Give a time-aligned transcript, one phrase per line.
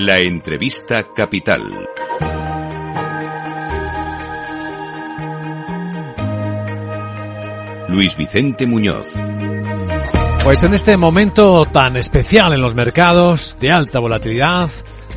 [0.00, 1.88] La entrevista capital.
[7.88, 9.08] Luis Vicente Muñoz.
[10.44, 14.70] Pues en este momento tan especial en los mercados, de alta volatilidad,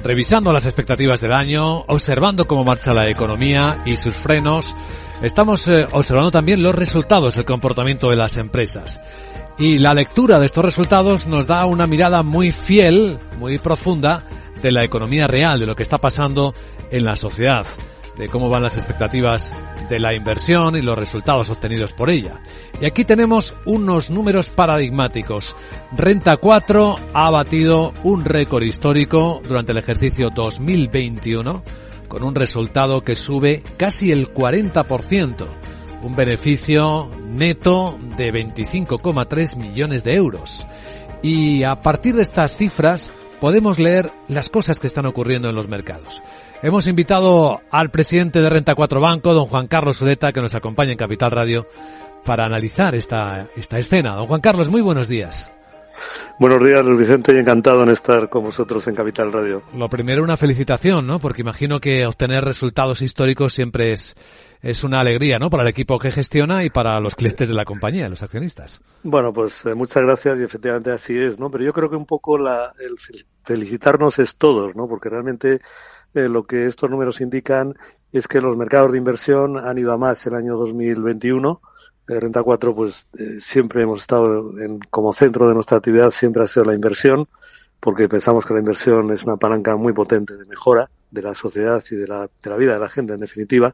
[0.03, 4.73] revisando las expectativas del año, observando cómo marcha la economía y sus frenos,
[5.21, 8.99] estamos eh, observando también los resultados, el comportamiento de las empresas.
[9.59, 14.23] Y la lectura de estos resultados nos da una mirada muy fiel, muy profunda,
[14.61, 16.53] de la economía real, de lo que está pasando
[16.91, 17.65] en la sociedad,
[18.17, 19.53] de cómo van las expectativas
[19.89, 22.41] de la inversión y los resultados obtenidos por ella.
[22.79, 25.55] Y aquí tenemos unos números paradigmáticos.
[25.95, 31.63] Renta 4 ha batido un récord histórico durante el ejercicio 2021
[32.11, 35.45] con un resultado que sube casi el 40%,
[36.03, 40.67] un beneficio neto de 25,3 millones de euros.
[41.23, 45.67] Y a partir de estas cifras podemos leer las cosas que están ocurriendo en los
[45.67, 46.21] mercados.
[46.61, 50.91] Hemos invitado al presidente de Renta 4 Banco, don Juan Carlos Zuleta, que nos acompaña
[50.91, 51.67] en Capital Radio
[52.23, 54.15] para analizar esta, esta escena.
[54.15, 55.51] Don Juan Carlos, muy buenos días.
[56.41, 59.61] Buenos días, Luis Vicente, y encantado en estar con vosotros en Capital Radio.
[59.75, 61.19] Lo primero, una felicitación, ¿no?
[61.19, 64.15] Porque imagino que obtener resultados históricos siempre es,
[64.63, 65.51] es una alegría, ¿no?
[65.51, 68.81] Para el equipo que gestiona y para los clientes de la compañía, los accionistas.
[69.03, 71.51] Bueno, pues eh, muchas gracias y efectivamente así es, ¿no?
[71.51, 72.95] Pero yo creo que un poco la, el
[73.43, 74.87] felicitarnos es todos, ¿no?
[74.87, 75.61] Porque realmente
[76.15, 77.75] eh, lo que estos números indican
[78.11, 81.61] es que los mercados de inversión han ido a más el año 2021.
[82.07, 86.47] Renta 4, pues eh, siempre hemos estado en, como centro de nuestra actividad, siempre ha
[86.47, 87.27] sido la inversión,
[87.79, 91.83] porque pensamos que la inversión es una palanca muy potente de mejora de la sociedad
[91.89, 93.73] y de la, de la vida de la gente, en definitiva.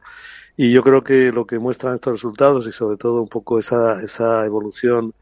[0.55, 4.01] Y yo creo que lo que muestran estos resultados y sobre todo un poco esa,
[4.01, 5.13] esa evolución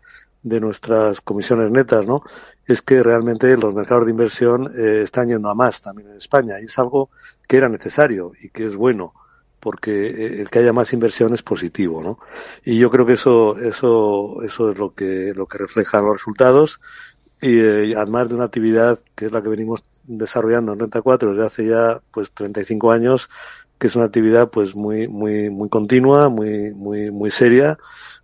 [0.46, 2.22] de nuestras comisiones netas, ¿no?
[2.66, 6.62] Es que realmente los mercados de inversión eh, están yendo a más también en España
[6.62, 7.10] y es algo
[7.48, 9.14] que era necesario y que es bueno
[9.66, 12.20] porque eh, el que haya más inversión es positivo, ¿no?
[12.64, 16.80] Y yo creo que eso eso eso es lo que lo que reflejan los resultados
[17.42, 21.32] y eh, además de una actividad que es la que venimos desarrollando en Renta 4
[21.32, 23.28] desde hace ya pues 35 años,
[23.80, 27.80] que es una actividad pues muy muy muy continua, muy muy muy seria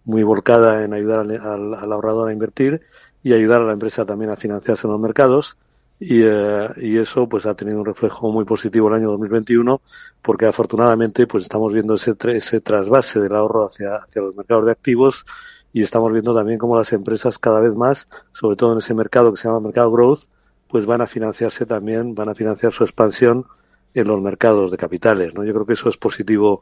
[0.05, 2.81] muy volcada en ayudar al, ahorrador a invertir
[3.23, 5.57] y ayudar a la empresa también a financiarse en los mercados.
[6.03, 9.81] Y, eh, y, eso pues ha tenido un reflejo muy positivo el año 2021
[10.23, 14.71] porque afortunadamente pues estamos viendo ese, ese trasvase del ahorro hacia, hacia los mercados de
[14.71, 15.27] activos
[15.71, 19.31] y estamos viendo también cómo las empresas cada vez más, sobre todo en ese mercado
[19.31, 20.21] que se llama mercado growth,
[20.67, 23.45] pues van a financiarse también, van a financiar su expansión
[23.93, 25.43] en los mercados de capitales, ¿no?
[25.43, 26.61] Yo creo que eso es positivo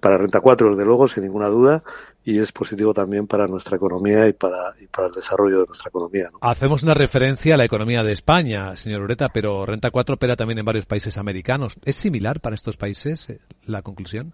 [0.00, 1.84] para Renta 4, desde luego, sin ninguna duda,
[2.24, 5.88] y es positivo también para nuestra economía y para, y para el desarrollo de nuestra
[5.88, 6.30] economía.
[6.32, 6.38] ¿no?
[6.40, 10.58] Hacemos una referencia a la economía de España, señor Ureta, pero Renta 4 opera también
[10.58, 11.74] en varios países americanos.
[11.84, 14.32] ¿Es similar para estos países eh, la conclusión?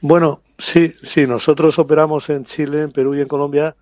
[0.00, 1.26] Bueno, sí, sí.
[1.26, 3.74] Nosotros operamos en Chile, en Perú y en Colombia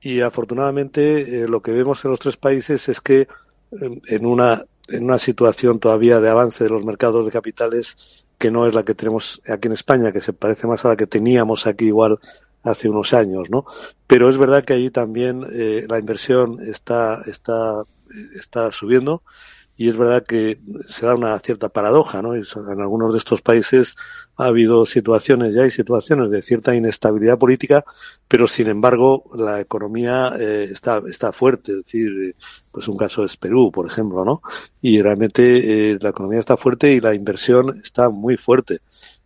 [0.00, 4.64] y afortunadamente eh, lo que vemos en los tres países es que eh, en una
[4.88, 7.96] en una situación todavía de avance de los mercados de capitales
[8.38, 10.96] que no es la que tenemos aquí en España, que se parece más a la
[10.96, 12.18] que teníamos aquí igual
[12.66, 13.64] hace unos años, ¿no?
[14.06, 17.82] Pero es verdad que allí también eh, la inversión está, está,
[18.34, 19.22] está subiendo
[19.78, 22.34] y es verdad que se da una cierta paradoja, ¿no?
[22.34, 22.44] En
[22.80, 23.94] algunos de estos países
[24.36, 27.84] ha habido situaciones, ya hay situaciones de cierta inestabilidad política,
[28.26, 32.34] pero sin embargo la economía eh, está, está fuerte, es decir,
[32.72, 34.40] pues un caso es Perú, por ejemplo, ¿no?
[34.80, 38.80] Y realmente eh, la economía está fuerte y la inversión está muy fuerte.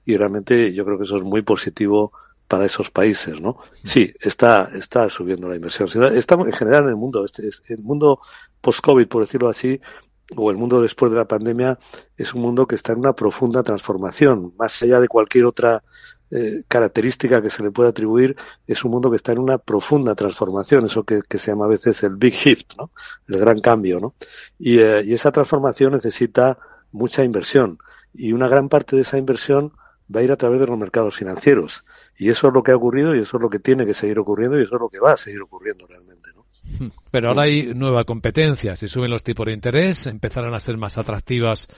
[0.05, 2.13] Y realmente yo creo que eso es muy positivo
[2.51, 3.59] para esos países, ¿no?
[3.85, 5.89] Sí, está, está subiendo la inversión.
[6.17, 8.19] Estamos en general en el mundo, este, el mundo
[8.61, 9.81] post-COVID, por decirlo así,
[10.35, 11.79] o el mundo después de la pandemia,
[12.17, 15.85] es un mundo que está en una profunda transformación, más allá de cualquier otra
[16.33, 18.35] eh, característica que se le pueda atribuir,
[18.67, 22.03] es un mundo que está en una profunda transformación, eso que, se llama a veces
[22.03, 22.91] el big shift, ¿no?
[23.29, 24.15] El gran cambio, ¿no?
[24.59, 26.59] Y, eh, y esa transformación necesita
[26.91, 27.79] mucha inversión
[28.13, 29.73] y una gran parte de esa inversión
[30.13, 31.85] va a ir a través de los mercados financieros.
[32.21, 34.19] Y eso es lo que ha ocurrido y eso es lo que tiene que seguir
[34.19, 36.29] ocurriendo y eso es lo que va a seguir ocurriendo realmente.
[37.11, 38.77] Pero ahora hay nueva competencia.
[38.77, 41.69] Si suben los tipos de interés, empezarán a ser más atractivas,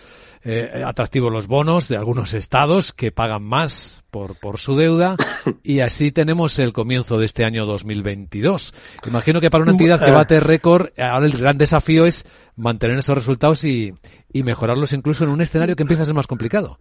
[0.42, 5.16] eh, atractivos los bonos de algunos estados que pagan más por, por su deuda.
[5.62, 8.74] Y así tenemos el comienzo de este año 2022.
[9.06, 13.14] Imagino que para una entidad que bate récord, ahora el gran desafío es mantener esos
[13.14, 13.94] resultados y,
[14.32, 16.78] y mejorarlos incluso en un escenario que empieza a ser más complicado.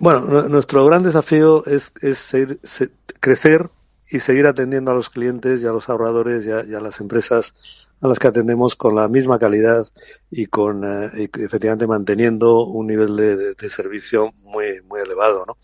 [0.00, 3.68] Bueno, nuestro gran desafío es, es seguir, se, crecer
[4.10, 7.02] y seguir atendiendo a los clientes y a los ahorradores y a, y a las
[7.02, 7.52] empresas
[8.00, 9.86] a las que atendemos con la misma calidad
[10.30, 15.44] y con eh, y efectivamente manteniendo un nivel de, de, de, servicio muy muy elevado
[15.46, 15.56] no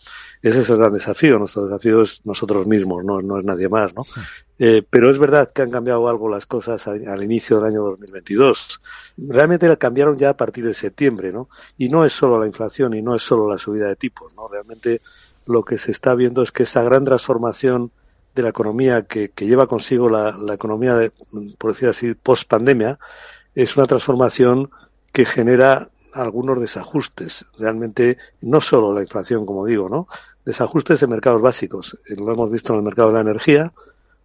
[0.43, 1.39] ese es el gran desafío.
[1.39, 4.21] Nuestro desafío es nosotros mismos no no es nadie más no sí.
[4.59, 7.83] eh, pero es verdad que han cambiado algo las cosas al, al inicio del año
[7.83, 8.81] 2022
[9.17, 11.49] realmente cambiaron ya a partir de septiembre no
[11.79, 14.49] y no es solo la inflación y no es solo la subida de tipos no
[14.49, 15.01] realmente
[15.47, 17.93] lo que se está viendo es que esa gran transformación
[18.37, 21.11] de la economía que, lleva consigo la, economía, de,
[21.59, 22.99] por decir así, post pandemia,
[23.55, 24.71] es una transformación
[25.13, 27.47] que genera algunos desajustes.
[27.59, 30.07] Realmente, no solo la inflación, como digo, ¿no?
[30.45, 31.99] Desajustes en mercados básicos.
[32.07, 33.73] Eh, lo hemos visto en el mercado de la energía,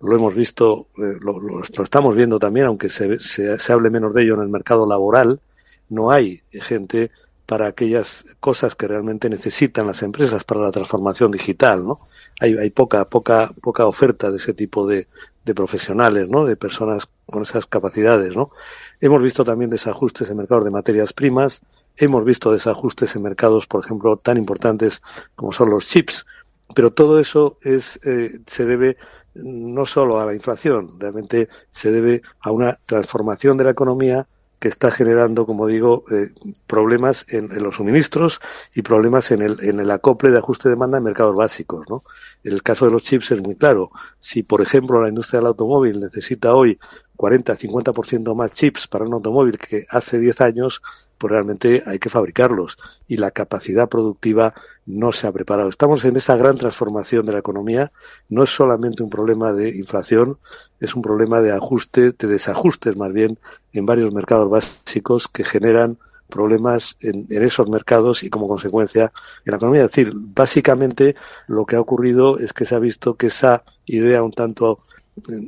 [0.01, 4.23] lo hemos visto, eh, lo, estamos viendo también, aunque se, se, se hable menos de
[4.23, 5.39] ello en el mercado laboral.
[5.87, 7.11] No hay gente
[7.45, 11.99] para aquellas cosas que realmente necesitan las empresas para la transformación digital, ¿no?
[12.41, 15.07] Hay, hay poca, poca, poca oferta de ese tipo de,
[15.55, 16.45] profesionales, ¿no?
[16.45, 18.51] De personas con esas capacidades, ¿no?
[18.99, 21.61] Hemos visto también desajustes en mercados de materias primas,
[21.97, 25.01] hemos visto desajustes en mercados, por ejemplo, tan importantes
[25.35, 26.25] como son los chips,
[26.73, 28.97] pero todo eso es, eh, se debe
[29.35, 34.27] no solo a la inflación, realmente se debe a una transformación de la economía
[34.61, 36.29] que está generando, como digo, eh,
[36.67, 38.39] problemas en, en, los suministros
[38.75, 41.89] y problemas en el, en el acople de ajuste de demanda en mercados básicos.
[41.89, 42.03] ¿no?
[42.43, 43.89] El caso de los chips es muy claro.
[44.19, 46.77] Si, por ejemplo, la industria del automóvil necesita hoy
[47.17, 50.83] 40-50% más chips para un automóvil que hace 10 años,
[51.21, 54.55] pues realmente hay que fabricarlos y la capacidad productiva
[54.87, 55.69] no se ha preparado.
[55.69, 57.91] Estamos en esa gran transformación de la economía.
[58.27, 60.39] No es solamente un problema de inflación,
[60.79, 63.37] es un problema de ajuste, de desajustes más bien
[63.71, 69.11] en varios mercados básicos que generan problemas en, en, esos mercados y como consecuencia
[69.45, 69.85] en la economía.
[69.85, 71.15] Es decir, básicamente
[71.45, 74.79] lo que ha ocurrido es que se ha visto que esa idea un tanto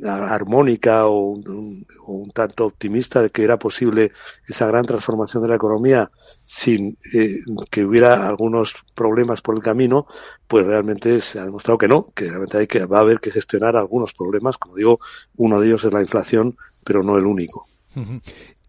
[0.06, 4.12] armónica o un, o un, tanto optimista de que era posible
[4.46, 6.10] esa gran transformación de la economía
[6.46, 7.40] sin eh,
[7.70, 10.06] que hubiera algunos problemas por el camino,
[10.46, 13.30] pues realmente se ha demostrado que no, que realmente hay que va a haber que
[13.30, 15.00] gestionar algunos problemas, como digo,
[15.36, 17.66] uno de ellos es la inflación, pero no el único.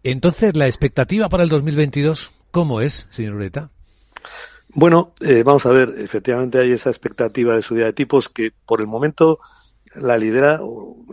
[0.02, 3.70] Entonces, la expectativa para el 2022, ¿cómo es, señor Ureta?
[4.68, 8.80] Bueno, eh, vamos a ver, efectivamente hay esa expectativa de subida de tipos que por
[8.80, 9.38] el momento
[10.00, 10.60] la lidera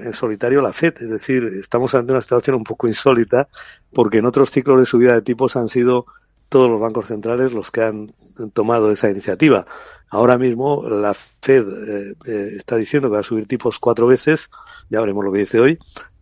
[0.02, 0.96] en solitario la FED.
[1.02, 3.48] Es decir, estamos ante una situación un poco insólita
[3.94, 6.06] porque en otros ciclos de subida de tipos han sido
[6.50, 8.14] todos los bancos centrales los que han
[8.54, 9.66] tomado esa iniciativa.
[10.10, 14.52] Ahora mismo la Fed eh, eh, está diciendo que va a subir tipos cuatro veces,
[14.90, 15.80] ya veremos lo que dice hoy,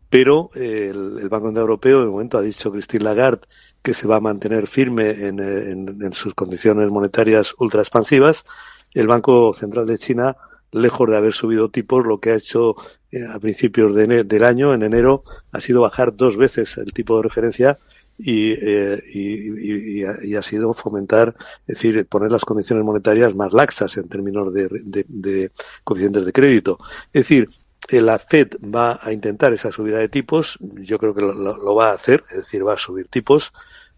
[0.10, 3.42] pero eh, el, Banco Central Europeo de momento ha dicho Christine Lagarde
[3.82, 8.46] que se va a mantener firme en, en sus condiciones monetarias ultra expansivas.
[8.94, 10.38] El Banco Central de China
[10.72, 12.76] lejos de haber subido tipos, lo que ha hecho
[13.12, 17.18] eh, a principios de del año, en enero, ha sido bajar dos veces el tipo
[17.18, 17.78] de referencia
[18.18, 21.36] y, eh, y, y, y, ha sido fomentar,
[21.68, 25.52] es decir, poner las condiciones monetarias más laxas en términos de, de, de
[25.84, 26.78] coeficientes de crédito.
[27.14, 27.50] Es decir,
[27.90, 31.76] eh, la Fed va a intentar esa subida de tipos, yo creo que lo, lo
[31.76, 33.52] va a hacer, es decir, va a subir tipos,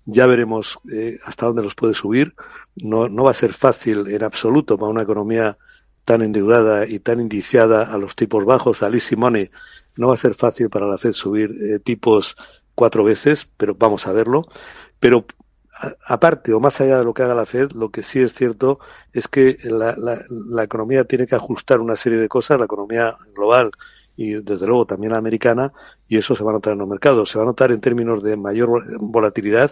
[0.05, 2.33] ya veremos eh, hasta dónde los puede subir.
[2.75, 5.57] No, no va a ser fácil en absoluto para una economía
[6.05, 9.49] tan endeudada y tan indiciada a los tipos bajos, al easy money,
[9.95, 12.35] no va a ser fácil para la Fed subir eh, tipos
[12.75, 14.43] cuatro veces, pero vamos a verlo.
[14.99, 15.25] Pero
[16.05, 18.79] aparte o más allá de lo que haga la Fed, lo que sí es cierto
[19.11, 23.17] es que la, la, la economía tiene que ajustar una serie de cosas, la economía
[23.35, 23.71] global
[24.15, 25.73] y desde luego también la americana,
[26.07, 27.31] y eso se va a notar en los mercados.
[27.31, 29.71] Se va a notar en términos de mayor volatilidad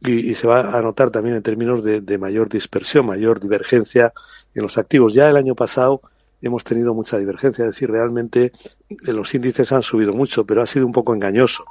[0.00, 4.12] y, y se va a notar también en términos de, de, mayor dispersión, mayor divergencia
[4.54, 5.14] en los activos.
[5.14, 6.02] Ya el año pasado
[6.40, 8.52] hemos tenido mucha divergencia, es decir, realmente
[8.88, 11.64] eh, los índices han subido mucho, pero ha sido un poco engañoso.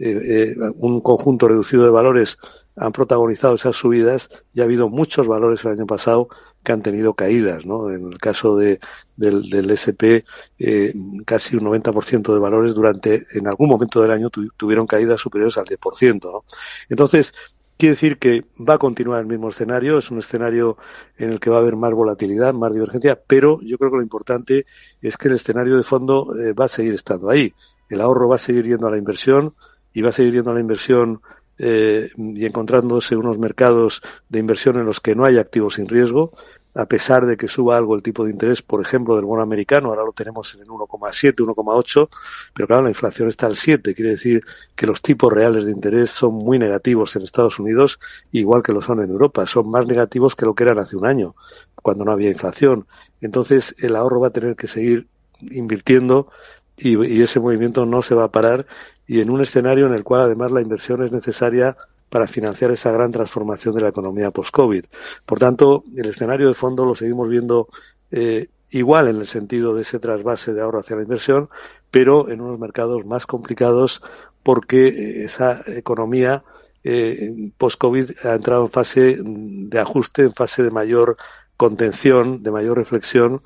[0.00, 2.38] Eh, eh, un conjunto reducido de valores
[2.76, 6.28] han protagonizado esas subidas y ha habido muchos valores el año pasado
[6.62, 7.90] que han tenido caídas, ¿no?
[7.90, 8.78] En el caso de,
[9.16, 10.22] del, del SP,
[10.58, 10.94] eh,
[11.26, 15.58] casi un 90% de valores durante, en algún momento del año tu, tuvieron caídas superiores
[15.58, 16.44] al 10%, ¿no?
[16.88, 17.32] Entonces,
[17.78, 20.78] Quiere decir que va a continuar el mismo escenario, es un escenario
[21.16, 24.02] en el que va a haber más volatilidad, más divergencia, pero yo creo que lo
[24.02, 24.66] importante
[25.00, 27.54] es que el escenario de fondo eh, va a seguir estando ahí.
[27.88, 29.54] el ahorro va a seguir yendo a la inversión
[29.94, 31.20] y va a seguir yendo a la inversión
[31.56, 36.32] eh, y encontrándose unos mercados de inversión en los que no hay activos sin riesgo,
[36.78, 39.88] a pesar de que suba algo el tipo de interés, por ejemplo, del bono americano,
[39.88, 42.08] ahora lo tenemos en el 1,7, 1,8,
[42.54, 44.44] pero claro, la inflación está al 7, quiere decir
[44.76, 47.98] que los tipos reales de interés son muy negativos en Estados Unidos,
[48.30, 51.04] igual que lo son en Europa, son más negativos que lo que eran hace un
[51.04, 51.34] año,
[51.82, 52.86] cuando no había inflación.
[53.20, 55.08] Entonces, el ahorro va a tener que seguir
[55.40, 56.28] invirtiendo
[56.76, 58.66] y, y ese movimiento no se va a parar
[59.04, 61.76] y en un escenario en el cual además la inversión es necesaria
[62.08, 64.84] para financiar esa gran transformación de la economía post-COVID.
[65.26, 67.68] Por tanto, el escenario de fondo lo seguimos viendo
[68.10, 71.48] eh, igual en el sentido de ese trasvase de ahorro hacia la inversión,
[71.90, 74.02] pero en unos mercados más complicados
[74.42, 76.44] porque eh, esa economía
[76.84, 81.16] eh, post-COVID ha entrado en fase de ajuste, en fase de mayor
[81.56, 83.42] contención, de mayor reflexión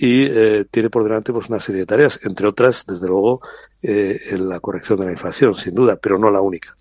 [0.00, 0.28] y
[0.70, 3.40] tiene por delante pues una serie de tareas, entre otras, desde luego,
[3.82, 6.76] la corrección de la inflación, sin duda, pero no la única.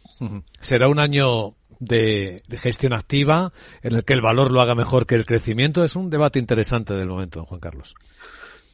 [0.59, 5.15] Será un año de, gestión activa en el que el valor lo haga mejor que
[5.15, 5.83] el crecimiento.
[5.83, 7.95] Es un debate interesante del momento, Juan Carlos.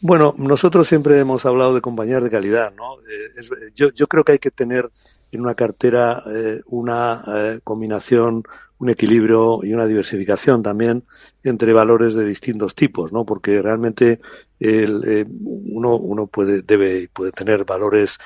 [0.01, 2.99] Bueno, nosotros siempre hemos hablado de compañías de calidad, ¿no?
[3.01, 4.89] Eh, es, yo, creo que hay que tener
[5.31, 8.43] en una cartera eh, una eh, combinación,
[8.79, 11.05] un equilibrio y una diversificación también
[11.41, 13.25] entre valores de distintos tipos, ¿no?
[13.25, 14.19] Porque realmente
[14.59, 18.17] eh, uno, uno puede, debe puede tener valores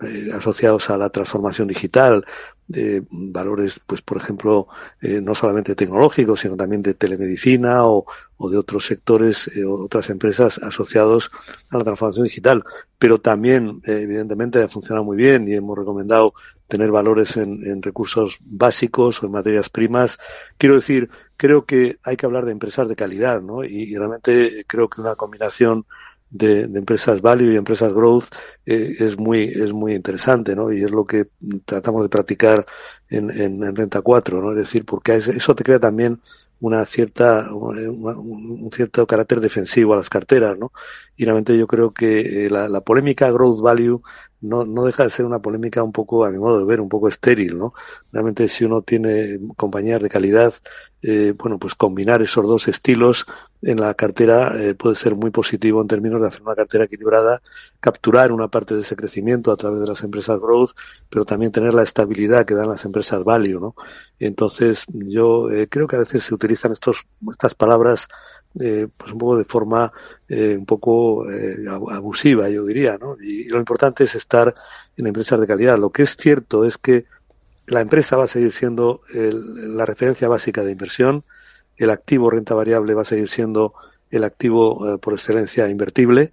[0.00, 2.24] eh, asociados a la transformación digital,
[2.74, 4.68] eh, valores, pues por ejemplo,
[5.00, 8.06] eh, no solamente tecnológicos, sino también de telemedicina o,
[8.42, 11.30] o de otros sectores, eh, otras empresas asociados
[11.70, 12.64] a la transformación digital.
[12.98, 16.34] Pero también, eh, evidentemente, ha funcionado muy bien y hemos recomendado
[16.66, 20.18] tener valores en, recursos básicos o en materias primas.
[20.58, 23.62] Quiero decir, creo que hay que hablar de empresas de calidad, ¿no?
[23.62, 25.84] Y realmente creo que una combinación
[26.32, 28.24] de, de, empresas value y empresas growth
[28.64, 31.28] eh, es muy es muy interesante no y es lo que
[31.66, 32.66] tratamos de practicar
[33.10, 36.20] en, en, en renta 4 no es decir porque eso te crea también
[36.60, 37.82] una cierta una,
[38.18, 40.72] un, cierto carácter defensivo a las carteras no
[41.16, 44.02] y realmente yo creo que eh, la, la, polémica growth value
[44.42, 46.88] no, no deja de ser una polémica un poco, a mi modo de ver, un
[46.88, 47.72] poco estéril, ¿no?
[48.12, 50.54] Realmente si uno tiene compañías de calidad,
[51.02, 53.26] eh, bueno, pues combinar esos dos estilos
[53.62, 57.42] en la cartera eh, puede ser muy positivo en términos de hacer una cartera equilibrada,
[57.80, 60.70] capturar una parte de ese crecimiento a través de las empresas growth,
[61.08, 63.74] pero también tener la estabilidad que dan las empresas value, ¿no?
[64.18, 68.08] Entonces, yo eh, creo que a veces se utilizan estos, estas palabras
[68.60, 69.92] eh, pues un poco de forma
[70.28, 73.16] eh, un poco eh, abusiva, yo diría, ¿no?
[73.20, 74.54] Y, lo importante es estar
[74.96, 75.78] en empresas de calidad.
[75.78, 77.06] Lo que es cierto es que
[77.66, 81.24] la empresa va a seguir siendo el, la referencia básica de inversión,
[81.76, 83.74] el activo renta variable va a seguir siendo
[84.10, 86.30] el activo eh, por excelencia invertible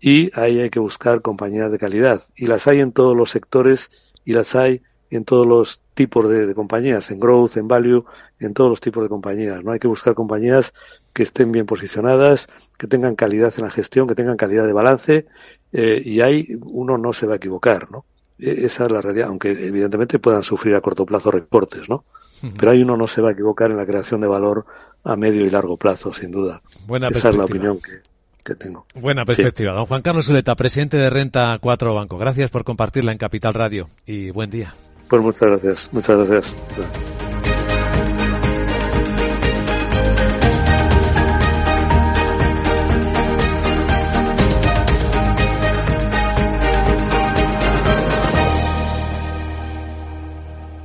[0.00, 2.22] y ahí hay que buscar compañías de calidad.
[2.36, 3.88] Y las hay en todos los sectores
[4.24, 8.06] y las hay en todos los tipos de, de, compañías, en growth, en value,
[8.38, 9.62] en todos los tipos de compañías.
[9.62, 10.72] No hay que buscar compañías
[11.12, 15.26] que estén bien posicionadas, que tengan calidad en la gestión, que tengan calidad de balance,
[15.74, 18.06] eh, y ahí uno no se va a equivocar, ¿no?
[18.38, 22.04] E, esa es la realidad, aunque evidentemente puedan sufrir a corto plazo recortes, ¿no?
[22.58, 24.64] Pero ahí uno no se va a equivocar en la creación de valor
[25.04, 26.62] a medio y largo plazo, sin duda.
[26.86, 28.00] Buena esa es la opinión que,
[28.42, 28.86] que tengo.
[28.94, 29.72] Buena perspectiva.
[29.72, 29.76] Sí.
[29.76, 32.16] Don Juan Carlos Zuleta, presidente de Renta 4 Banco.
[32.16, 34.72] Gracias por compartirla en Capital Radio y buen día.
[35.10, 37.19] Pues muchas gracias, muchas gracias.